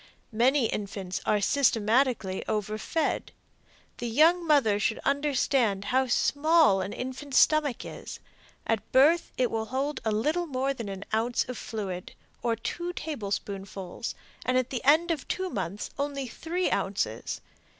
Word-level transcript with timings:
Many 0.31 0.65
infants 0.65 1.21
are 1.27 1.39
systematically 1.39 2.43
overfed. 2.49 3.31
The 3.97 4.07
young 4.09 4.47
mother 4.47 4.79
should 4.79 4.97
understand 5.05 5.85
how 5.93 6.07
small 6.07 6.81
an 6.81 6.91
infant's 6.91 7.37
stomach 7.37 7.85
is. 7.85 8.19
At 8.65 8.91
birth 8.91 9.31
it 9.37 9.51
will 9.51 9.65
hold 9.65 9.99
a 10.03 10.09
little 10.11 10.47
more 10.47 10.73
than 10.73 10.89
an 10.89 11.05
ounce 11.13 11.45
of 11.47 11.55
fluid, 11.55 12.13
or 12.41 12.55
two 12.55 12.93
tablespoonfuls, 12.93 14.15
and 14.43 14.57
at 14.57 14.71
the 14.71 14.83
end 14.83 15.11
of 15.11 15.27
two 15.27 15.51
months 15.51 15.91
only 15.99 16.27
three 16.27 16.71
ounces. 16.71 17.39